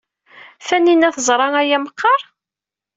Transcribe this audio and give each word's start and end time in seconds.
Taninna 0.67 1.09
teẓra 1.15 1.47
aya 1.61 1.77
meqqar? 1.83 2.21